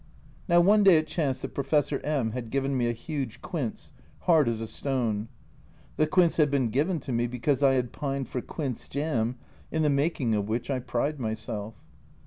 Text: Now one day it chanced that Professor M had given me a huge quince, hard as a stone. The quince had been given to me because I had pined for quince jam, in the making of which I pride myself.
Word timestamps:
Now 0.47 0.61
one 0.61 0.81
day 0.81 0.97
it 0.97 1.05
chanced 1.05 1.43
that 1.43 1.53
Professor 1.53 1.99
M 2.03 2.31
had 2.31 2.49
given 2.49 2.75
me 2.75 2.89
a 2.89 2.91
huge 2.91 3.39
quince, 3.43 3.91
hard 4.21 4.49
as 4.49 4.59
a 4.59 4.65
stone. 4.65 5.27
The 5.97 6.07
quince 6.07 6.37
had 6.37 6.49
been 6.49 6.69
given 6.69 6.99
to 7.01 7.11
me 7.11 7.27
because 7.27 7.61
I 7.61 7.73
had 7.73 7.91
pined 7.93 8.27
for 8.27 8.41
quince 8.41 8.89
jam, 8.89 9.35
in 9.71 9.83
the 9.83 9.91
making 9.91 10.33
of 10.33 10.49
which 10.49 10.71
I 10.71 10.79
pride 10.79 11.19
myself. 11.19 11.75